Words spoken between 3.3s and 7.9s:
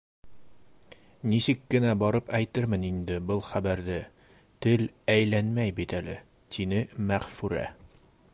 был хәбәрҙе, тел әйләнмәй бит әле,— тине Мәғфүрә.